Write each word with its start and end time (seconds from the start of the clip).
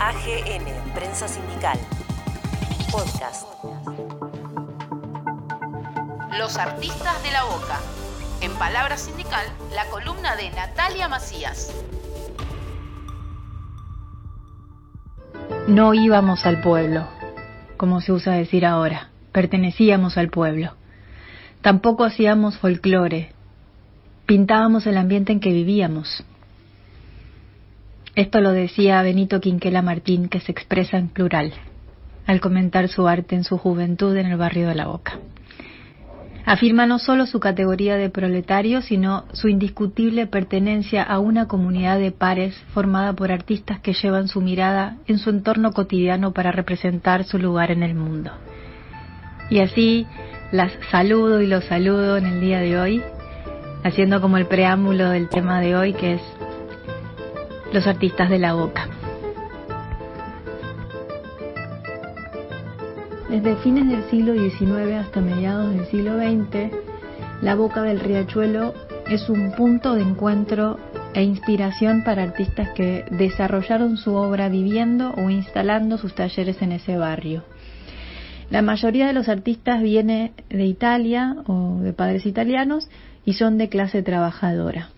AGN, 0.00 0.94
Prensa 0.94 1.26
Sindical. 1.26 1.76
Podcast. 2.92 3.48
Los 6.38 6.56
artistas 6.56 7.20
de 7.24 7.32
la 7.32 7.42
boca. 7.42 7.80
En 8.40 8.52
palabra 8.52 8.96
sindical, 8.96 9.44
la 9.74 9.86
columna 9.86 10.36
de 10.36 10.50
Natalia 10.52 11.08
Macías. 11.08 11.74
No 15.66 15.94
íbamos 15.94 16.46
al 16.46 16.60
pueblo, 16.60 17.08
como 17.76 18.00
se 18.00 18.12
usa 18.12 18.34
decir 18.34 18.64
ahora, 18.64 19.10
pertenecíamos 19.32 20.16
al 20.16 20.28
pueblo. 20.28 20.74
Tampoco 21.60 22.04
hacíamos 22.04 22.56
folclore, 22.58 23.32
pintábamos 24.26 24.86
el 24.86 24.96
ambiente 24.96 25.32
en 25.32 25.40
que 25.40 25.50
vivíamos. 25.50 26.24
Esto 28.18 28.40
lo 28.40 28.50
decía 28.50 29.00
Benito 29.00 29.40
Quinquela 29.40 29.80
Martín, 29.80 30.28
que 30.28 30.40
se 30.40 30.50
expresa 30.50 30.98
en 30.98 31.08
plural, 31.08 31.52
al 32.26 32.40
comentar 32.40 32.88
su 32.88 33.06
arte 33.06 33.36
en 33.36 33.44
su 33.44 33.58
juventud 33.58 34.16
en 34.16 34.26
el 34.26 34.36
barrio 34.36 34.66
de 34.66 34.74
La 34.74 34.88
Boca. 34.88 35.20
Afirma 36.44 36.84
no 36.84 36.98
solo 36.98 37.26
su 37.26 37.38
categoría 37.38 37.94
de 37.94 38.10
proletario, 38.10 38.82
sino 38.82 39.26
su 39.34 39.46
indiscutible 39.46 40.26
pertenencia 40.26 41.04
a 41.04 41.20
una 41.20 41.46
comunidad 41.46 42.00
de 42.00 42.10
pares 42.10 42.56
formada 42.74 43.12
por 43.12 43.30
artistas 43.30 43.78
que 43.78 43.92
llevan 43.92 44.26
su 44.26 44.40
mirada 44.40 44.96
en 45.06 45.18
su 45.18 45.30
entorno 45.30 45.70
cotidiano 45.70 46.32
para 46.32 46.50
representar 46.50 47.22
su 47.22 47.38
lugar 47.38 47.70
en 47.70 47.84
el 47.84 47.94
mundo. 47.94 48.32
Y 49.48 49.60
así 49.60 50.08
las 50.50 50.72
saludo 50.90 51.40
y 51.40 51.46
los 51.46 51.64
saludo 51.66 52.16
en 52.16 52.26
el 52.26 52.40
día 52.40 52.58
de 52.58 52.80
hoy, 52.80 53.00
haciendo 53.84 54.20
como 54.20 54.38
el 54.38 54.46
preámbulo 54.46 55.08
del 55.10 55.28
tema 55.28 55.60
de 55.60 55.76
hoy, 55.76 55.92
que 55.92 56.14
es 56.14 56.22
los 57.72 57.86
artistas 57.86 58.30
de 58.30 58.38
la 58.38 58.54
boca. 58.54 58.88
Desde 63.28 63.56
fines 63.56 63.88
del 63.88 64.04
siglo 64.04 64.32
XIX 64.32 64.94
hasta 64.94 65.20
mediados 65.20 65.74
del 65.74 65.86
siglo 65.86 66.18
XX, 66.18 66.72
la 67.42 67.54
boca 67.54 67.82
del 67.82 68.00
riachuelo 68.00 68.72
es 69.10 69.28
un 69.28 69.52
punto 69.52 69.94
de 69.94 70.02
encuentro 70.02 70.78
e 71.14 71.22
inspiración 71.22 72.04
para 72.04 72.22
artistas 72.22 72.70
que 72.74 73.04
desarrollaron 73.10 73.96
su 73.96 74.14
obra 74.14 74.48
viviendo 74.48 75.12
o 75.12 75.30
instalando 75.30 75.98
sus 75.98 76.14
talleres 76.14 76.62
en 76.62 76.72
ese 76.72 76.96
barrio. 76.96 77.44
La 78.50 78.62
mayoría 78.62 79.06
de 79.06 79.12
los 79.12 79.28
artistas 79.28 79.82
viene 79.82 80.32
de 80.48 80.64
Italia 80.64 81.36
o 81.46 81.80
de 81.80 81.92
padres 81.92 82.24
italianos 82.24 82.88
y 83.26 83.34
son 83.34 83.58
de 83.58 83.68
clase 83.68 84.02
trabajadora. 84.02 84.88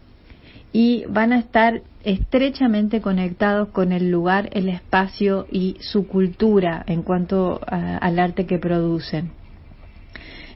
Y 0.73 1.05
van 1.09 1.33
a 1.33 1.39
estar 1.39 1.83
estrechamente 2.05 3.01
conectados 3.01 3.69
con 3.69 3.93
el 3.93 4.11
lugar, 4.11 4.49
el 4.53 4.69
espacio 4.69 5.47
y 5.51 5.77
su 5.81 6.07
cultura 6.07 6.83
en 6.87 7.03
cuanto 7.03 7.61
al 7.67 8.19
arte 8.19 8.47
que 8.47 8.59
producen. 8.59 9.33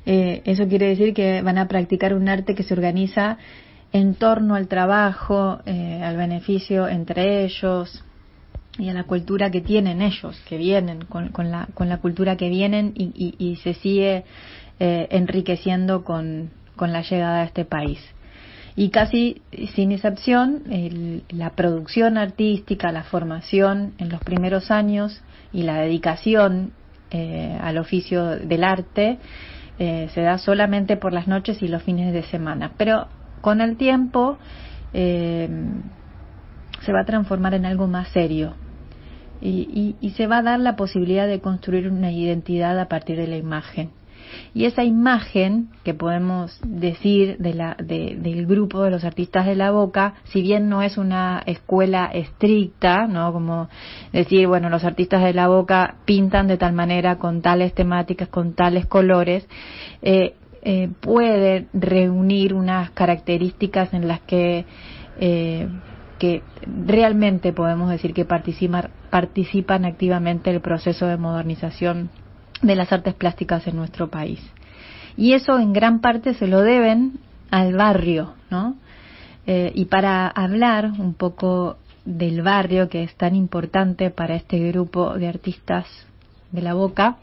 Eh, 0.06 0.42
eso 0.44 0.68
quiere 0.68 0.88
decir 0.88 1.14
que 1.14 1.42
van 1.42 1.58
a 1.58 1.68
practicar 1.68 2.14
un 2.14 2.28
arte 2.28 2.54
que 2.54 2.62
se 2.62 2.74
organiza 2.74 3.38
en 3.92 4.14
torno 4.14 4.54
al 4.54 4.68
trabajo, 4.68 5.60
eh, 5.66 6.00
al 6.02 6.16
beneficio 6.16 6.88
entre 6.88 7.44
ellos 7.44 8.04
y 8.78 8.88
a 8.88 8.92
la 8.92 9.04
cultura 9.04 9.50
que 9.50 9.60
tienen 9.60 10.02
ellos, 10.02 10.40
que 10.48 10.58
vienen, 10.58 11.04
con, 11.04 11.50
la, 11.50 11.96
cultura 11.98 12.36
que 12.36 12.48
vienen 12.48 12.92
y, 12.96 13.56
se 13.62 13.74
sigue 13.74 14.24
eh, 14.80 15.06
enriqueciendo 15.10 16.04
con 16.04 16.50
la 16.76 17.02
llegada 17.02 17.42
a 17.42 17.44
este 17.44 17.64
país 17.64 18.13
y 18.76 18.90
casi 18.90 19.42
sin 19.74 19.92
excepción 19.92 21.22
la 21.28 21.50
producción 21.50 22.18
artística, 22.18 22.90
la 22.90 23.04
formación 23.04 23.94
en 23.98 24.08
los 24.08 24.20
primeros 24.20 24.70
años 24.70 25.22
y 25.52 25.62
la 25.62 25.80
dedicación 25.80 26.72
eh, 27.10 27.56
al 27.60 27.78
oficio 27.78 28.24
del 28.24 28.64
arte 28.64 29.18
eh, 29.78 30.08
se 30.12 30.22
da 30.22 30.38
solamente 30.38 30.96
por 30.96 31.12
las 31.12 31.28
noches 31.28 31.62
y 31.62 31.68
los 31.68 31.82
fines 31.84 32.12
de 32.12 32.24
semana. 32.24 32.72
Pero 32.76 33.06
con 33.40 33.60
el 33.60 33.76
tiempo 33.76 34.38
eh, 34.92 35.48
se 36.80 36.92
va 36.92 37.02
a 37.02 37.04
transformar 37.04 37.54
en 37.54 37.66
algo 37.66 37.86
más 37.86 38.08
serio 38.08 38.54
y, 39.40 39.94
y 40.00 40.10
se 40.10 40.26
va 40.26 40.38
a 40.38 40.42
dar 40.42 40.58
la 40.58 40.74
posibilidad 40.74 41.28
de 41.28 41.40
construir 41.40 41.88
una 41.88 42.10
identidad 42.10 42.78
a 42.80 42.88
partir 42.88 43.16
de 43.18 43.28
la 43.28 43.36
imagen 43.36 43.90
y 44.54 44.66
esa 44.66 44.84
imagen 44.84 45.68
que 45.82 45.94
podemos 45.94 46.60
decir 46.64 47.36
de 47.38 47.54
la, 47.54 47.76
del 47.78 48.46
grupo 48.46 48.82
de 48.82 48.90
los 48.90 49.04
artistas 49.04 49.46
de 49.46 49.56
la 49.56 49.70
boca, 49.70 50.14
si 50.24 50.42
bien 50.42 50.68
no 50.68 50.82
es 50.82 50.96
una 50.96 51.42
escuela 51.46 52.06
estricta, 52.06 53.06
¿no? 53.06 53.32
Como 53.32 53.68
decir, 54.12 54.46
bueno, 54.46 54.68
los 54.70 54.84
artistas 54.84 55.22
de 55.24 55.34
la 55.34 55.48
boca 55.48 55.96
pintan 56.04 56.46
de 56.46 56.56
tal 56.56 56.72
manera, 56.72 57.16
con 57.16 57.42
tales 57.42 57.74
temáticas, 57.74 58.28
con 58.28 58.54
tales 58.54 58.86
colores, 58.86 59.46
eh, 60.02 60.34
eh, 60.62 60.88
puede 61.00 61.66
reunir 61.72 62.54
unas 62.54 62.90
características 62.90 63.92
en 63.92 64.08
las 64.08 64.20
que 64.20 64.64
eh, 65.20 65.68
que 66.18 66.42
realmente 66.86 67.52
podemos 67.52 67.90
decir 67.90 68.14
que 68.14 68.24
participan, 68.24 68.90
participan 69.10 69.84
activamente 69.84 70.50
el 70.50 70.60
proceso 70.60 71.06
de 71.06 71.16
modernización 71.16 72.08
de 72.62 72.76
las 72.76 72.92
artes 72.92 73.14
plásticas 73.14 73.66
en 73.66 73.76
nuestro 73.76 74.08
país. 74.08 74.40
Y 75.16 75.32
eso 75.32 75.58
en 75.58 75.72
gran 75.72 76.00
parte 76.00 76.34
se 76.34 76.46
lo 76.46 76.62
deben 76.62 77.18
al 77.50 77.74
barrio, 77.74 78.34
¿no? 78.50 78.76
Eh, 79.46 79.72
y 79.74 79.84
para 79.86 80.26
hablar 80.28 80.86
un 80.98 81.14
poco 81.14 81.76
del 82.04 82.42
barrio 82.42 82.88
que 82.88 83.02
es 83.02 83.14
tan 83.14 83.34
importante 83.34 84.10
para 84.10 84.34
este 84.34 84.58
grupo 84.70 85.14
de 85.14 85.28
artistas 85.28 85.86
de 86.50 86.62
la 86.62 86.74
boca, 86.74 87.16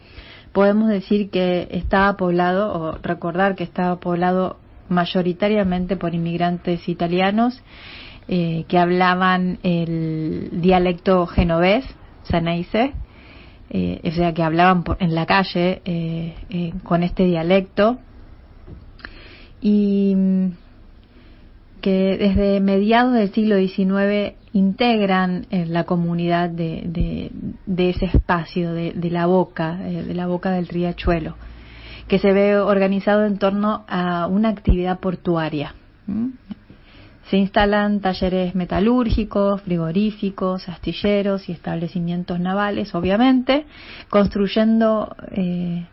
podemos 0.51 0.89
decir 0.89 1.29
que 1.29 1.67
estaba 1.71 2.15
poblado, 2.17 2.73
o 2.73 2.91
recordar 2.97 3.55
que 3.55 3.63
estaba 3.63 3.99
poblado 3.99 4.57
mayoritariamente 4.89 5.95
por 5.95 6.13
inmigrantes 6.13 6.87
italianos 6.89 7.61
eh, 8.27 8.65
que 8.67 8.77
hablaban 8.77 9.59
el 9.63 10.49
dialecto 10.61 11.25
genovés, 11.27 11.85
Saneise, 12.23 12.93
eh, 13.73 14.01
o 14.03 14.11
sea, 14.11 14.33
que 14.33 14.43
hablaban 14.43 14.83
en 14.99 15.15
la 15.15 15.25
calle 15.25 15.81
eh, 15.85 16.35
eh, 16.49 16.73
con 16.83 17.03
este 17.03 17.23
dialecto 17.23 17.99
y 19.61 20.13
mm, 20.13 20.47
que 21.79 22.17
desde 22.17 22.59
mediados 22.59 23.13
del 23.13 23.31
siglo 23.31 23.55
XIX 23.55 24.35
integran 24.51 25.47
la 25.49 25.85
comunidad 25.85 26.49
de, 26.49 27.31
ese 27.77 28.05
espacio, 28.07 28.73
de, 28.73 29.09
la 29.09 29.25
boca, 29.25 29.77
de 29.77 30.13
la 30.13 30.27
boca 30.27 30.51
del 30.51 30.67
riachuelo, 30.67 31.37
que 32.09 32.19
se 32.19 32.33
ve 32.33 32.59
organizado 32.59 33.25
en 33.25 33.39
torno 33.39 33.85
a 33.87 34.27
una 34.27 34.49
actividad 34.49 34.99
portuaria. 34.99 35.73
Se 37.29 37.37
instalan 37.37 38.01
talleres 38.01 38.55
metalúrgicos, 38.55 39.61
frigoríficos, 39.61 40.67
astilleros 40.67 41.47
y 41.47 41.51
establecimientos 41.51 42.39
navales, 42.39 42.93
obviamente, 42.95 43.65
construyendo 44.09 45.15
eh, 45.31 45.85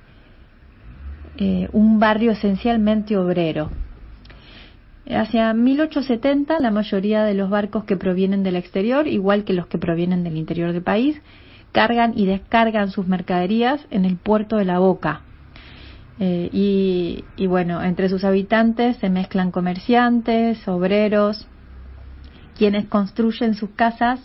eh, 1.37 1.69
un 1.73 2.01
barrio 2.01 2.33
esencialmente 2.33 3.17
obrero. 3.17 3.71
Hacia 5.09 5.55
1870 5.55 6.59
la 6.61 6.71
mayoría 6.71 7.25
de 7.25 7.35
los 7.35 7.49
barcos 7.49 7.85
que 7.85 7.97
provienen 7.97 8.43
del 8.43 8.57
exterior, 8.57 9.07
igual 9.07 9.45
que 9.45 9.55
los 9.55 9.67
que 9.67 9.79
provienen 9.79 10.25
del 10.25 10.37
interior 10.37 10.73
del 10.73 10.83
país, 10.83 11.21
cargan 11.73 12.13
y 12.17 12.27
descargan 12.27 12.91
sus 12.91 13.07
mercaderías 13.07 13.87
en 13.91 14.05
el 14.05 14.17
puerto 14.17 14.57
de 14.57 14.65
la 14.65 14.79
Boca, 14.79 15.23
eh, 16.21 16.49
y, 16.53 17.47
bueno, 17.47 17.83
entre 17.83 18.09
sus 18.09 18.25
habitantes 18.25 18.97
se 18.97 19.09
mezclan 19.09 19.51
comerciantes, 19.51 20.67
obreros, 20.67 21.47
quienes 22.57 22.87
construyen 22.87 23.55
sus 23.55 23.71
casas 23.71 24.21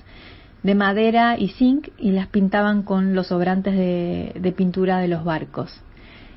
de 0.63 0.75
madera 0.75 1.37
y 1.37 1.49
zinc 1.49 1.89
y 1.99 2.11
las 2.11 2.27
pintaban 2.27 2.83
con 2.83 3.13
los 3.13 3.27
sobrantes 3.27 3.75
de, 3.75 4.53
pintura 4.57 4.97
de 4.99 5.07
los 5.07 5.23
barcos. 5.23 5.81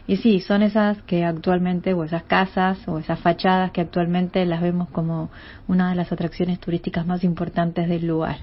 Y 0.06 0.19
sí, 0.19 0.40
son 0.40 0.62
esas 0.62 1.02
que 1.02 1.25
actualmente, 1.25 1.94
o 1.94 2.04
esas 2.04 2.25
casas, 2.25 2.86
o 2.86 2.98
esas 2.98 3.19
fachadas 3.19 3.72
que 3.72 3.80
actualmente 3.80 4.44
las 4.44 4.60
vemos 4.60 4.88
como 4.90 5.30
una 5.66 5.90
de 5.90 5.96
las 5.96 6.12
atracciones 6.12 6.60
turísticas 6.60 7.06
más 7.06 7.25
importantes 7.25 7.88
del 7.88 8.06
lugar, 8.06 8.38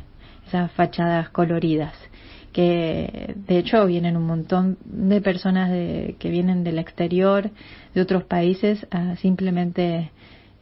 esas 0.47 0.71
fachadas 0.71 1.29
coloridas 1.29 1.93
que 2.53 3.35
de 3.47 3.57
hecho 3.57 3.85
vienen 3.85 4.15
un 4.15 4.25
montón 4.25 4.77
de 4.85 5.19
personas 5.21 5.69
que 5.69 6.29
vienen 6.29 6.63
del 6.63 6.79
exterior, 6.79 7.49
de 7.93 8.01
otros 8.01 8.23
países, 8.23 8.87
a 8.91 9.15
simplemente 9.17 10.11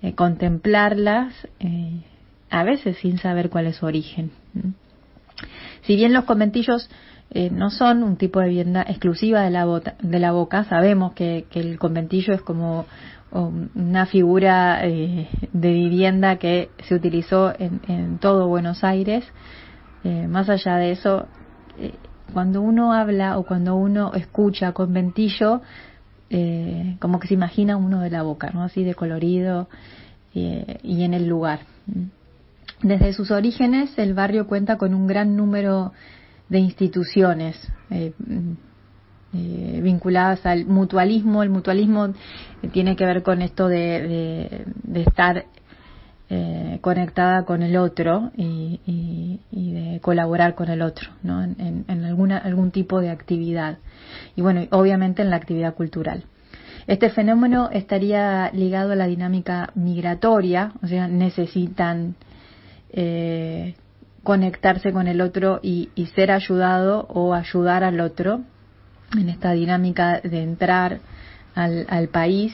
eh, 0.02 0.16
contemplarlas, 0.16 1.32
eh, 1.60 2.02
a 2.50 2.64
veces 2.64 2.98
sin 2.98 3.20
saber 3.20 3.52
cuál 3.52 3.68
es 3.68 3.76
su 3.76 3.86
origen. 3.86 4.32
Si 5.84 5.96
bien 5.96 6.12
los 6.12 6.24
conventillos 6.24 6.90
eh, 7.30 7.52
no 7.52 7.70
son 7.70 8.02
un 8.02 8.18
tipo 8.18 8.40
de 8.40 8.50
vivienda 8.50 8.82
exclusiva 8.82 9.42
de 9.42 9.52
la, 9.52 9.66
de 10.02 10.20
la 10.20 10.32
boca, 10.32 10.64
sabemos 10.64 11.14
que, 11.14 11.46
el 11.52 11.78
conventillo 11.78 12.34
es 12.34 12.42
como 12.42 12.86
una 13.34 14.08
figura 14.08 14.82
de 14.82 15.28
vivienda 15.54 16.36
que 16.36 16.70
se 16.84 16.96
utilizó 16.96 17.54
en, 17.58 18.18
todo 18.18 18.50
Buenos 18.50 18.84
Aires. 18.84 19.24
más 20.04 20.50
allá 20.50 20.76
de 20.76 20.92
eso, 20.92 21.28
eh, 21.28 21.41
cuando 22.34 22.62
uno 22.62 22.94
habla 22.94 23.38
o 23.38 23.44
cuando 23.44 23.76
uno 23.76 24.14
escucha 24.14 24.72
con 24.72 24.94
ventillo, 24.94 25.62
eh, 26.30 26.96
como 27.00 27.20
que 27.20 27.28
se 27.28 27.34
imagina 27.34 27.76
uno 27.76 28.00
de 28.00 28.10
la 28.10 28.24
boca, 28.24 28.52
¿no? 28.52 28.64
Así 28.64 28.84
de 28.84 28.96
colorido 28.96 29.68
eh, 30.34 30.80
y 30.82 31.04
en 31.04 31.14
el 31.14 31.28
lugar. 31.28 31.60
Desde 32.82 33.14
sus 33.14 33.32
orígenes, 33.32 33.98
el 33.98 34.14
barrio 34.14 34.48
cuenta 34.48 34.78
con 34.78 34.94
un 34.94 35.08
gran 35.08 35.36
número 35.36 35.92
de 36.48 36.60
instituciones 36.60 37.58
eh, 37.90 38.14
vinculadas 39.82 40.46
al 40.46 40.66
mutualismo. 40.66 41.44
El 41.44 41.50
mutualismo 41.50 42.14
tiene 42.72 42.96
que 42.96 43.06
ver 43.06 43.24
con 43.24 43.42
esto 43.42 43.68
de, 43.68 44.66
estar 44.94 45.46
conectada 46.81 47.44
con 47.44 47.62
el 47.62 47.75
otro 47.75 48.31
y, 48.38 49.39
de 49.51 50.00
colaborar 50.01 50.56
con 50.56 50.69
el 50.69 50.81
otro 50.81 51.10
¿no? 51.24 51.44
en, 51.44 51.86
en 51.88 52.04
alguna, 52.06 52.38
algún 52.38 52.72
tipo 52.72 53.01
de 53.01 53.10
actividad 53.10 53.80
y 54.36 54.42
bueno, 54.42 54.66
obviamente 54.72 55.22
en 55.22 55.30
la 55.30 55.36
actividad 55.36 55.75
cultural. 55.75 56.24
Este 56.88 57.10
fenómeno 57.10 57.69
estaría 57.72 58.50
ligado 58.54 58.94
a 58.94 58.95
la 58.95 59.06
dinámica 59.06 59.69
migratoria, 59.75 60.74
o 60.81 60.88
sea, 60.88 61.07
necesitan 61.07 62.16
eh, 62.92 63.75
conectarse 64.24 64.92
con 64.92 65.07
el 65.07 65.22
otro 65.22 65.60
y, 65.62 65.89
ser 66.16 66.31
ayudado 66.31 67.06
o 67.10 67.34
ayudar 67.34 67.84
al 67.84 68.00
otro 68.00 68.42
en 69.18 69.30
esta 69.30 69.51
dinámica 69.51 70.22
de 70.22 70.42
entrar 70.42 71.00
al, 71.56 72.07
país 72.10 72.54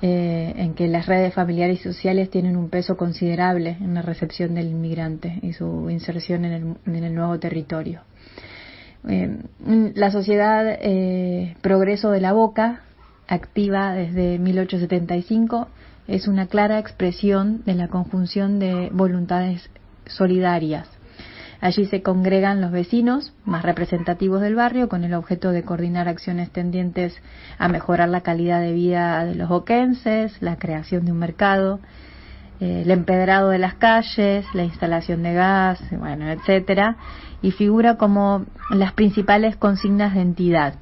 eh, 0.00 0.54
en 0.56 0.74
que 0.74 0.86
las 0.88 1.06
redes 1.06 1.34
familiares 1.34 1.80
y 1.80 1.82
sociales 1.82 2.30
tienen 2.30 2.56
un 2.56 2.68
peso 2.70 2.96
considerable 2.96 3.76
en 3.80 3.94
la 3.94 4.02
recepción 4.02 4.54
del 4.54 4.68
inmigrante 4.68 5.38
y 5.42 5.52
su 5.52 5.90
inserción 5.90 6.44
en 6.44 7.04
el 7.04 7.14
nuevo 7.14 7.38
territorio. 7.38 8.02
Eh, 9.06 9.38
la 9.94 10.10
sociedad 10.10 10.66
eh, 10.66 11.56
Progreso 11.60 12.10
de 12.10 12.20
la 12.20 12.32
Boca, 12.32 12.82
activa 13.28 13.92
desde 13.94 14.38
1875, 14.38 15.68
es 16.08 16.26
una 16.26 16.46
clara 16.46 16.78
expresión 16.78 17.62
de 17.64 17.74
la 17.74 17.88
conjunción 17.88 18.58
de 18.58 18.88
voluntades 18.92 19.70
solidarias. 20.06 20.88
Allí 21.60 21.86
se 21.86 22.02
congregan 22.02 22.60
los 22.60 22.70
vecinos 22.70 23.32
más 23.44 23.64
representativos 23.64 24.40
del 24.40 24.54
barrio 24.54 24.88
con 24.88 25.02
el 25.02 25.14
objeto 25.14 25.50
de 25.50 25.64
coordinar 25.64 26.08
acciones 26.08 26.50
tendientes 26.50 27.20
a 27.58 27.68
mejorar 27.68 28.08
la 28.08 28.20
calidad 28.20 28.60
de 28.60 28.72
vida 28.72 29.24
de 29.24 29.34
los 29.34 29.48
boquenses, 29.48 30.40
la 30.40 30.56
creación 30.56 31.04
de 31.04 31.12
un 31.12 31.18
mercado, 31.18 31.80
eh, 32.60 32.82
el 32.84 32.90
empedrado 32.92 33.50
de 33.50 33.58
las 33.58 33.74
calles, 33.74 34.46
la 34.54 34.62
instalación 34.62 35.24
de 35.24 35.34
gas, 35.34 35.80
bueno, 35.98 36.30
etcétera, 36.30 36.96
y 37.42 37.50
figura 37.50 37.96
como 37.96 38.46
las 38.70 38.92
principales 38.92 39.56
consignas 39.56 40.14
de 40.14 40.20
entidad. 40.20 40.74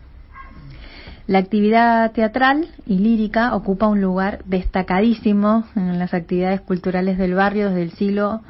La 1.26 1.38
actividad 1.38 2.12
teatral 2.12 2.68
y 2.86 2.98
lírica 2.98 3.54
ocupa 3.54 3.88
un 3.88 4.00
lugar 4.00 4.44
destacadísimo 4.44 5.64
en 5.74 5.98
las 5.98 6.14
actividades 6.14 6.60
culturales 6.60 7.18
del 7.18 7.34
barrio 7.34 7.68
desde 7.68 7.82
el 7.82 7.90
siglo 7.92 8.42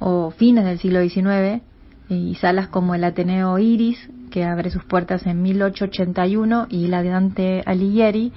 o 0.00 0.30
fines 0.30 0.64
del 0.64 0.78
siglo 0.78 1.00
XIX 1.00 1.62
y 2.08 2.34
salas 2.36 2.68
como 2.68 2.94
el 2.94 3.04
Ateneo 3.04 3.58
Iris, 3.58 4.10
que 4.30 4.44
abre 4.44 4.70
sus 4.70 4.84
puertas 4.84 5.26
en 5.26 5.42
1881, 5.42 6.66
y 6.68 6.88
la 6.88 7.02
de 7.02 7.08
Dante 7.08 7.62
Alighieri, 7.64 8.32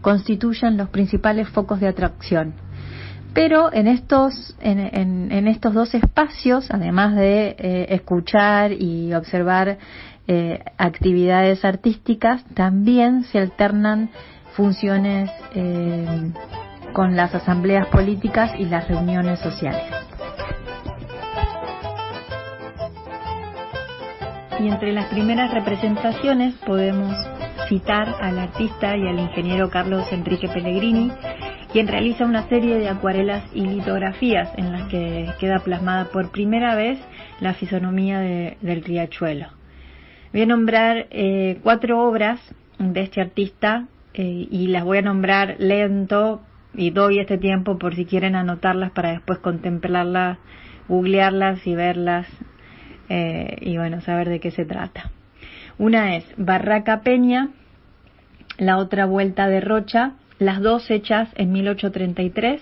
constituyen 0.00 0.76
los 0.78 0.88
principales 0.88 1.48
focos 1.48 1.80
de 1.80 1.88
atracción 1.88 2.54
pero 3.38 3.72
en 3.72 3.86
estos, 3.86 4.56
en, 4.60 5.46
estos 5.46 5.72
dos 5.72 5.94
espacios, 5.94 6.66
además 6.70 7.14
de 7.14 7.54
eh, 7.58 7.86
escuchar 7.90 8.72
y 8.72 9.14
observar 9.14 9.78
eh, 10.26 10.58
actividades 10.76 11.64
artísticas, 11.64 12.44
también 12.54 13.22
se 13.22 13.38
alternan 13.38 14.10
funciones 14.56 15.30
eh, 15.54 16.32
con 16.92 17.14
las 17.14 17.32
asambleas 17.32 17.86
políticas 17.86 18.50
y 18.58 18.64
las 18.64 18.88
reuniones 18.88 19.38
sociales. 19.38 20.07
Y 24.60 24.66
entre 24.66 24.92
las 24.92 25.06
primeras 25.06 25.54
representaciones 25.54 26.54
podemos 26.66 27.14
citar 27.68 28.16
al 28.20 28.40
artista 28.40 28.96
y 28.96 29.06
al 29.06 29.20
ingeniero 29.20 29.70
Carlos 29.70 30.04
Enrique 30.10 30.48
Pellegrini, 30.48 31.12
quien 31.72 31.86
realiza 31.86 32.24
una 32.24 32.48
serie 32.48 32.76
de 32.76 32.88
acuarelas 32.88 33.44
y 33.54 33.60
litografías 33.60 34.50
en 34.56 34.72
las 34.72 34.88
que 34.88 35.28
queda 35.38 35.60
plasmada 35.60 36.06
por 36.06 36.32
primera 36.32 36.74
vez 36.74 36.98
la 37.40 37.54
fisonomía 37.54 38.18
del 38.18 38.82
riachuelo. 38.82 39.46
Voy 40.32 40.42
a 40.42 40.46
nombrar 40.46 41.06
eh, 41.10 41.60
cuatro 41.62 42.00
obras 42.00 42.40
de 42.78 43.00
este 43.00 43.20
artista 43.20 43.86
eh, 44.14 44.48
y 44.50 44.66
las 44.68 44.82
voy 44.82 44.98
a 44.98 45.02
nombrar 45.02 45.54
lento 45.58 46.42
y 46.74 46.90
doy 46.90 47.20
este 47.20 47.38
tiempo 47.38 47.78
por 47.78 47.94
si 47.94 48.06
quieren 48.06 48.34
anotarlas 48.34 48.90
para 48.90 49.12
después 49.12 49.38
contemplarlas, 49.38 50.38
googlearlas 50.88 51.64
y 51.64 51.76
verlas 51.76 52.26
eh, 53.08 53.56
y 53.60 53.76
bueno, 53.76 54.00
saber 54.00 54.28
de 54.28 54.40
qué 54.40 54.50
se 54.50 54.64
trata. 54.64 55.10
Una 55.78 56.16
es 56.16 56.24
Barraca 56.36 57.02
Peña, 57.02 57.50
la 58.58 58.78
otra 58.78 59.06
Vuelta 59.06 59.48
de 59.48 59.60
Rocha, 59.60 60.14
las 60.38 60.60
dos 60.60 60.90
hechas 60.90 61.28
en 61.36 61.52
1833, 61.52 62.60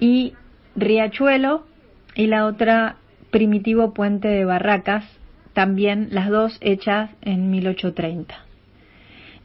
y 0.00 0.34
Riachuelo 0.76 1.66
y 2.14 2.26
la 2.26 2.46
otra 2.46 2.96
Primitivo 3.30 3.94
Puente 3.94 4.28
de 4.28 4.44
Barracas, 4.44 5.04
también 5.52 6.08
las 6.10 6.28
dos 6.30 6.58
hechas 6.60 7.10
en 7.20 7.50
1830. 7.50 8.43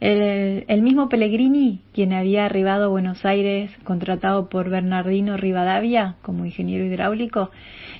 El, 0.00 0.80
mismo 0.80 1.10
Pellegrini, 1.10 1.82
quien 1.92 2.14
había 2.14 2.46
arribado 2.46 2.86
a 2.86 2.88
Buenos 2.88 3.26
Aires 3.26 3.70
contratado 3.84 4.48
por 4.48 4.70
Bernardino 4.70 5.36
Rivadavia 5.36 6.16
como 6.22 6.46
ingeniero 6.46 6.86
hidráulico, 6.86 7.50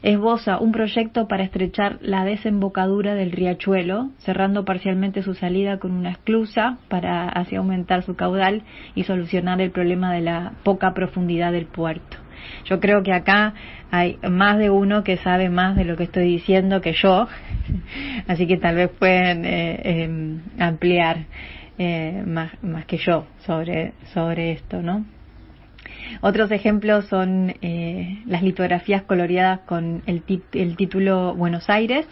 esboza 0.02 0.58
un 0.58 0.72
proyecto 0.72 1.28
para 1.28 1.44
estrechar 1.44 1.98
la 2.00 2.24
desembocadura 2.24 3.14
del 3.14 3.32
riachuelo, 3.32 4.08
cerrando 4.16 4.64
parcialmente 4.64 5.22
su 5.22 5.34
salida 5.34 5.78
con 5.78 5.92
una 5.92 6.12
esclusa 6.12 6.78
para 6.88 7.28
así 7.28 7.56
aumentar 7.56 8.02
su 8.02 8.16
caudal 8.16 8.62
y 8.94 9.04
solucionar 9.04 9.60
el 9.60 9.70
problema 9.70 10.10
de 10.10 10.22
la 10.22 10.52
poca 10.62 10.94
profundidad 10.94 11.52
del 11.52 11.66
puerto. 11.66 12.16
Yo 12.64 12.80
creo 12.80 13.02
que 13.02 13.12
acá 13.12 13.52
hay 13.90 14.18
más 14.26 14.56
de 14.56 14.70
uno 14.70 15.04
que 15.04 15.18
sabe 15.18 15.50
más 15.50 15.76
de 15.76 15.84
lo 15.84 15.98
que 15.98 16.04
estoy 16.04 16.24
diciendo 16.24 16.80
que 16.80 16.94
yo, 16.94 17.28
así 18.26 18.46
que 18.46 18.56
tal 18.56 18.76
vez 18.76 18.90
pueden 18.98 19.44
eh, 19.44 19.80
em, 19.84 20.40
ampliar 20.58 21.26
eh, 21.82 22.22
más, 22.26 22.62
más 22.62 22.84
que 22.84 22.98
yo 22.98 23.24
sobre, 23.46 23.94
sobre 24.12 24.52
esto, 24.52 24.82
¿no? 24.82 25.06
Otros 26.20 26.50
ejemplos 26.50 27.06
son 27.06 27.54
eh, 27.62 28.22
las 28.26 28.42
litografías 28.42 29.04
coloreadas 29.04 29.60
con 29.60 30.02
el, 30.04 30.22
el 30.52 30.76
título 30.76 31.34
Buenos 31.34 31.70
Aires, 31.70 32.06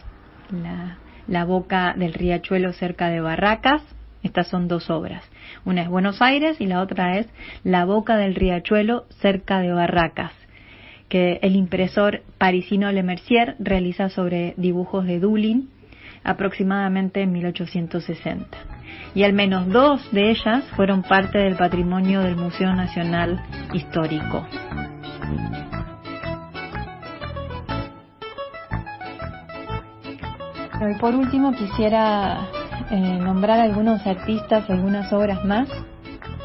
la, 0.50 0.96
la, 1.26 1.44
boca 1.44 1.92
del 1.98 2.14
riachuelo 2.14 2.72
cerca 2.72 3.10
de 3.10 3.20
Barracas. 3.20 3.82
Estas 4.22 4.48
son 4.48 4.68
dos 4.68 4.88
obras. 4.88 5.22
Una 5.66 5.82
es 5.82 5.88
Buenos 5.90 6.22
Aires 6.22 6.58
y 6.62 6.66
la 6.66 6.80
otra 6.80 7.18
es 7.18 7.26
La 7.62 7.84
boca 7.84 8.16
del 8.16 8.36
riachuelo 8.36 9.04
cerca 9.20 9.60
de 9.60 9.70
Barracas, 9.70 10.32
que 11.10 11.40
el 11.42 11.56
impresor 11.56 12.22
parisino 12.38 12.90
Le 12.90 13.02
Mercier 13.02 13.54
realiza 13.58 14.08
sobre 14.08 14.54
dibujos 14.56 15.04
de 15.04 15.20
Dulin 15.20 15.68
aproximadamente 16.28 17.22
en 17.22 17.32
1860 17.32 18.46
y 19.14 19.24
al 19.24 19.32
menos 19.32 19.66
dos 19.68 20.06
de 20.12 20.30
ellas 20.30 20.64
fueron 20.76 21.02
parte 21.02 21.38
del 21.38 21.56
patrimonio 21.56 22.20
del 22.20 22.36
Museo 22.36 22.74
Nacional 22.74 23.42
Histórico. 23.72 24.46
Y 30.90 30.94
por 31.00 31.14
último 31.14 31.52
quisiera 31.52 32.46
eh, 32.90 33.18
nombrar 33.20 33.58
algunos 33.60 34.06
artistas, 34.06 34.68
algunas 34.70 35.12
obras 35.12 35.44
más 35.44 35.68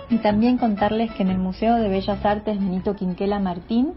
y 0.10 0.18
también 0.18 0.58
contarles 0.58 1.12
que 1.12 1.24
en 1.24 1.30
el 1.30 1.38
Museo 1.38 1.76
de 1.76 1.90
Bellas 1.90 2.26
Artes 2.26 2.58
Benito 2.58 2.96
Quinquela 2.96 3.40
Martín, 3.40 3.94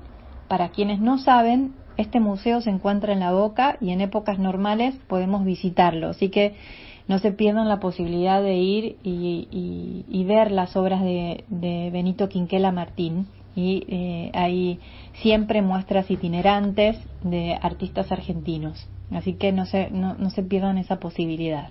para 0.48 0.68
quienes 0.70 1.00
no 1.00 1.18
saben, 1.18 1.74
este 1.96 2.20
museo 2.20 2.60
se 2.60 2.70
encuentra 2.70 3.12
en 3.12 3.20
la 3.20 3.32
Boca 3.32 3.76
y 3.80 3.90
en 3.90 4.00
épocas 4.00 4.38
normales 4.38 4.94
podemos 5.08 5.44
visitarlo. 5.44 6.10
Así 6.10 6.28
que 6.28 6.54
no 7.08 7.18
se 7.18 7.32
pierdan 7.32 7.68
la 7.68 7.80
posibilidad 7.80 8.42
de 8.42 8.56
ir 8.56 8.96
y, 9.02 10.24
ver 10.26 10.50
las 10.50 10.76
obras 10.76 11.02
de, 11.02 11.44
Benito 11.92 12.28
Quinquela 12.28 12.72
Martín. 12.72 13.26
Y 13.54 13.84
eh, 13.88 14.30
hay 14.34 14.80
siempre 15.22 15.62
muestras 15.62 16.10
itinerantes 16.10 16.98
de 17.22 17.56
artistas 17.62 18.12
argentinos. 18.12 18.86
Así 19.10 19.34
que 19.34 19.52
no 19.52 19.64
se, 19.66 19.90
no, 19.90 20.30
se 20.30 20.42
pierdan 20.42 20.78
esa 20.78 20.98
posibilidad. 20.98 21.70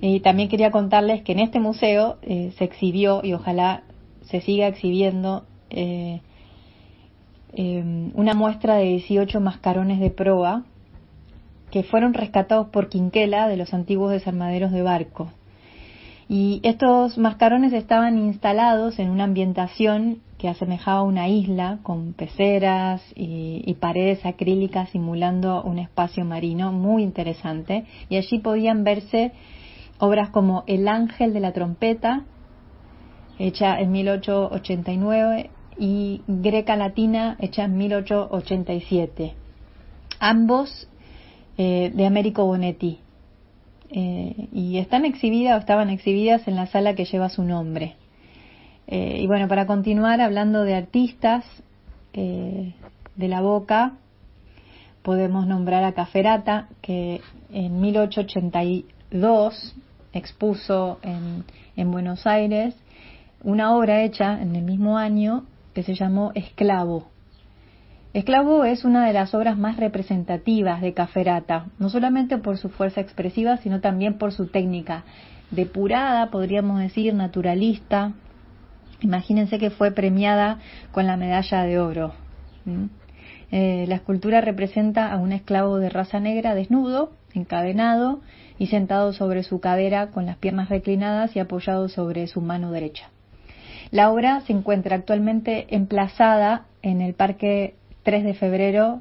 Y 0.00 0.20
también 0.20 0.48
quería 0.48 0.70
contarles 0.70 1.22
que 1.22 1.32
en 1.32 1.40
este 1.40 1.58
museo 1.58 2.18
eh, 2.22 2.52
se 2.58 2.64
exhibió 2.64 3.22
y 3.24 3.32
ojalá 3.32 3.82
se 4.22 4.40
siga 4.40 4.68
exhibiendo 4.68 5.44
eh, 5.70 6.20
una 7.52 8.34
muestra 8.34 8.76
de 8.76 8.84
18 8.84 9.40
mascarones 9.40 10.00
de 10.00 10.10
proa 10.10 10.64
que 11.70 11.82
fueron 11.82 12.14
rescatados 12.14 12.68
por 12.68 12.88
Quinquela 12.88 13.48
de 13.48 13.56
los 13.56 13.74
antiguos 13.74 14.10
desarmaderos 14.10 14.72
de 14.72 14.82
barco. 14.82 15.30
Y 16.28 16.60
estos 16.64 17.18
mascarones 17.18 17.72
estaban 17.72 18.18
instalados 18.18 18.98
en 18.98 19.10
una 19.10 19.24
ambientación 19.24 20.18
que 20.38 20.48
asemejaba 20.48 20.98
a 20.98 21.04
una 21.04 21.28
isla 21.28 21.78
con 21.82 22.12
peceras 22.12 23.02
y, 23.14 23.74
paredes 23.80 24.26
acrílicas 24.26 24.90
simulando 24.90 25.62
un 25.62 25.78
espacio 25.78 26.24
marino 26.24 26.72
muy 26.72 27.02
interesante. 27.02 27.84
Y 28.08 28.16
allí 28.16 28.38
podían 28.40 28.82
verse 28.82 29.32
obras 29.98 30.30
como 30.30 30.64
El 30.66 30.88
Ángel 30.88 31.32
de 31.32 31.40
la 31.40 31.52
Trompeta, 31.52 32.24
hecha 33.38 33.80
en 33.80 33.92
1889, 33.92 35.50
y 35.78 36.22
Greca 36.26 36.76
Latina, 36.76 37.36
hecha 37.38 37.64
en 37.64 37.76
1887. 37.76 39.34
Ambos 40.18 40.88
eh, 41.58 41.90
de 41.94 42.06
Américo 42.06 42.44
Bonetti. 42.44 43.00
Eh, 43.90 44.48
y 44.52 44.78
están 44.78 45.04
exhibidas 45.04 45.56
o 45.56 45.58
estaban 45.60 45.90
exhibidas 45.90 46.48
en 46.48 46.56
la 46.56 46.66
sala 46.66 46.94
que 46.94 47.04
lleva 47.04 47.28
su 47.28 47.44
nombre. 47.44 47.94
Eh, 48.86 49.18
y 49.20 49.26
bueno, 49.26 49.48
para 49.48 49.66
continuar 49.66 50.20
hablando 50.20 50.62
de 50.62 50.74
artistas 50.74 51.44
de 52.12 52.72
la 53.28 53.42
boca, 53.42 53.92
podemos 55.02 55.46
nombrar 55.46 55.84
a 55.84 55.92
Caferata, 55.92 56.68
que 56.80 57.20
en 57.52 57.78
1882 57.82 59.74
expuso 60.14 60.98
en, 61.02 61.44
en 61.76 61.90
Buenos 61.90 62.26
Aires 62.26 62.74
una 63.42 63.76
obra 63.76 64.02
hecha 64.02 64.40
en 64.40 64.56
el 64.56 64.62
mismo 64.62 64.96
año 64.96 65.44
que 65.76 65.82
se 65.82 65.94
llamó 65.94 66.32
Esclavo, 66.34 67.10
Esclavo 68.16 68.64
es 68.64 68.86
una 68.86 69.06
de 69.06 69.12
las 69.12 69.34
obras 69.34 69.58
más 69.58 69.76
representativas 69.76 70.80
de 70.80 70.94
Caferata, 70.94 71.66
no 71.78 71.90
solamente 71.90 72.38
por 72.38 72.56
su 72.56 72.70
fuerza 72.70 73.02
expresiva, 73.02 73.58
sino 73.58 73.82
también 73.82 74.16
por 74.16 74.32
su 74.32 74.46
técnica 74.46 75.04
depurada, 75.50 76.30
podríamos 76.30 76.80
decir, 76.80 77.12
naturalista. 77.12 78.14
Imagínense 79.02 79.58
que 79.58 79.68
fue 79.68 79.90
premiada 79.90 80.60
con 80.92 81.06
la 81.06 81.18
medalla 81.18 81.64
de 81.64 81.78
oro. 81.78 82.14
Eh, 83.50 83.84
la 83.86 83.96
escultura 83.96 84.40
representa 84.40 85.12
a 85.12 85.18
un 85.18 85.32
esclavo 85.32 85.76
de 85.76 85.90
raza 85.90 86.18
negra 86.18 86.54
desnudo, 86.54 87.12
encadenado 87.34 88.22
y 88.58 88.68
sentado 88.68 89.12
sobre 89.12 89.42
su 89.42 89.60
cadera 89.60 90.06
con 90.06 90.24
las 90.24 90.38
piernas 90.38 90.70
reclinadas 90.70 91.36
y 91.36 91.38
apoyado 91.38 91.90
sobre 91.90 92.28
su 92.28 92.40
mano 92.40 92.70
derecha. 92.70 93.10
La 93.90 94.10
obra 94.10 94.40
se 94.42 94.52
encuentra 94.52 94.96
actualmente 94.96 95.66
emplazada 95.74 96.66
en 96.82 97.00
el 97.00 97.14
Parque 97.14 97.74
3 98.02 98.24
de 98.24 98.34
febrero 98.34 99.00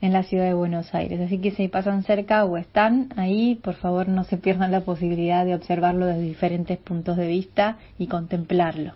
en 0.00 0.12
la 0.12 0.22
ciudad 0.22 0.44
de 0.44 0.54
Buenos 0.54 0.94
Aires. 0.94 1.20
Así 1.20 1.38
que 1.38 1.50
si 1.50 1.68
pasan 1.68 2.02
cerca 2.04 2.44
o 2.44 2.56
están 2.56 3.08
ahí, 3.16 3.56
por 3.56 3.74
favor 3.74 4.08
no 4.08 4.24
se 4.24 4.36
pierdan 4.36 4.72
la 4.72 4.80
posibilidad 4.80 5.44
de 5.44 5.54
observarlo 5.54 6.06
desde 6.06 6.22
diferentes 6.22 6.78
puntos 6.78 7.16
de 7.16 7.26
vista 7.26 7.76
y 7.98 8.06
contemplarlo. 8.06 8.94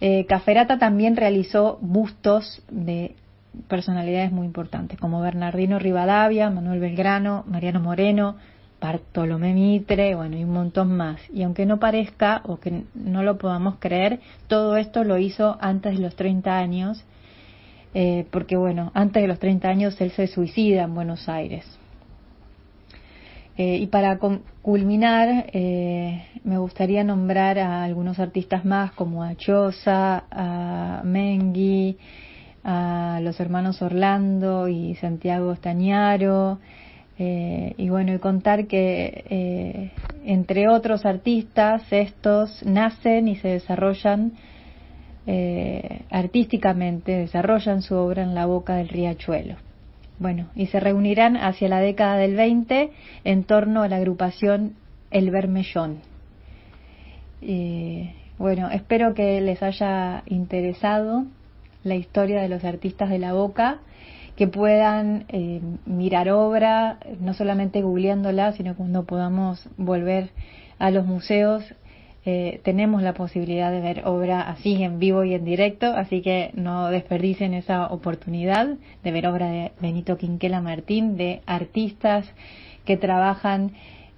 Eh, 0.00 0.26
Caferata 0.26 0.78
también 0.78 1.16
realizó 1.16 1.78
bustos 1.80 2.62
de 2.70 3.14
personalidades 3.68 4.32
muy 4.32 4.46
importantes 4.46 4.98
como 4.98 5.20
Bernardino 5.20 5.78
Rivadavia, 5.78 6.50
Manuel 6.50 6.80
Belgrano, 6.80 7.44
Mariano 7.46 7.80
Moreno, 7.80 8.36
Bartolomé 8.80 9.54
Mitre, 9.54 10.14
bueno, 10.14 10.36
y 10.36 10.44
un 10.44 10.52
montón 10.52 10.96
más. 10.96 11.20
Y 11.32 11.42
aunque 11.42 11.66
no 11.66 11.78
parezca 11.78 12.42
o 12.44 12.58
que 12.58 12.84
no 12.94 13.22
lo 13.22 13.38
podamos 13.38 13.76
creer, 13.78 14.20
todo 14.48 14.76
esto 14.76 15.04
lo 15.04 15.18
hizo 15.18 15.58
antes 15.60 15.96
de 15.96 16.02
los 16.02 16.16
30 16.16 16.56
años 16.58 17.04
eh, 17.92 18.26
porque 18.30 18.56
bueno, 18.56 18.92
antes 18.94 19.22
de 19.22 19.28
los 19.28 19.38
30 19.38 19.68
años 19.68 20.00
él 20.00 20.12
se 20.12 20.26
suicida 20.26 20.84
en 20.84 20.94
Buenos 20.94 21.28
Aires. 21.28 21.64
Eh, 23.56 23.76
y 23.76 23.86
para 23.88 24.18
culminar, 24.62 25.46
eh, 25.52 26.24
me 26.44 26.56
gustaría 26.58 27.04
nombrar 27.04 27.58
a 27.58 27.82
algunos 27.82 28.18
artistas 28.18 28.64
más 28.64 28.92
como 28.92 29.22
a 29.22 29.34
Chosa, 29.34 30.24
a 30.30 31.02
Mengui, 31.04 31.98
a 32.62 33.18
los 33.22 33.38
hermanos 33.40 33.82
Orlando 33.82 34.68
y 34.68 34.94
Santiago 34.94 35.56
Estañaro, 37.20 37.74
y 37.76 37.88
bueno, 37.88 38.14
y 38.14 38.18
contar 38.18 38.66
que 38.66 39.92
entre 40.24 40.68
otros 40.68 41.04
artistas 41.04 41.82
estos 41.90 42.64
nacen 42.64 43.28
y 43.28 43.36
se 43.36 43.48
desarrollan 43.48 44.32
eh, 45.26 46.02
artísticamente 46.10 47.12
desarrollan 47.12 47.82
su 47.82 47.94
obra 47.94 48.22
en 48.22 48.34
la 48.34 48.46
boca 48.46 48.76
del 48.76 48.88
riachuelo. 48.88 49.56
Bueno, 50.18 50.48
y 50.54 50.66
se 50.66 50.80
reunirán 50.80 51.36
hacia 51.36 51.68
la 51.68 51.80
década 51.80 52.16
del 52.16 52.36
20 52.36 52.90
en 53.24 53.44
torno 53.44 53.82
a 53.82 53.88
la 53.88 53.96
agrupación 53.96 54.74
El 55.10 55.30
Bermellón. 55.30 56.00
bueno, 58.38 58.70
espero 58.70 59.14
que 59.14 59.40
les 59.40 59.62
haya 59.62 60.22
interesado 60.26 61.24
la 61.84 61.94
historia 61.94 62.42
de 62.42 62.48
los 62.48 62.64
artistas 62.64 63.08
de 63.10 63.18
la 63.18 63.32
boca, 63.32 63.78
que 64.40 64.48
puedan 64.48 65.26
eh, 65.28 65.60
mirar 65.84 66.30
obra, 66.30 66.98
no 67.20 67.34
solamente 67.34 67.82
googleándola, 67.82 68.52
sino 68.52 68.74
cuando 68.74 69.04
podamos 69.04 69.68
volver 69.76 70.30
a 70.78 70.90
los 70.90 71.04
museos, 71.04 71.62
eh, 72.24 72.62
tenemos 72.64 73.02
la 73.02 73.12
posibilidad 73.12 73.70
de 73.70 73.82
ver 73.82 74.06
obra 74.06 74.40
así 74.40 74.82
en 74.82 74.98
vivo 74.98 75.24
y 75.24 75.34
en 75.34 75.44
directo, 75.44 75.88
así 75.94 76.22
que 76.22 76.52
no 76.54 76.88
desperdicien 76.88 77.52
esa 77.52 77.88
oportunidad 77.88 78.78
de 79.04 79.12
ver 79.12 79.26
obra 79.26 79.50
de 79.50 79.72
Benito 79.78 80.16
Quinquela 80.16 80.62
Martín, 80.62 81.18
de 81.18 81.42
artistas 81.44 82.24
que 82.86 82.96
trabajan 82.96 83.72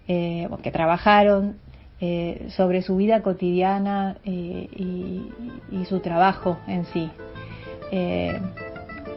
eh, 0.07 0.49
que 0.63 0.71
trabajaron 0.71 1.57
eh, 2.01 2.47
sobre 2.51 2.83
su 2.83 2.95
vida 2.95 3.23
cotidiana 3.23 4.19
y, 4.25 5.27
y, 5.69 5.85
su 5.87 5.99
trabajo 5.99 6.59
en 6.69 6.85
sí. 6.85 7.11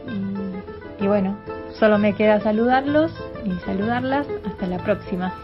y, 0.08 0.35
bueno, 1.06 1.36
solo 1.78 1.98
me 1.98 2.14
queda 2.14 2.40
saludarlos 2.40 3.12
y 3.44 3.52
saludarlas. 3.64 4.26
Hasta 4.46 4.66
la 4.66 4.78
próxima. 4.78 5.34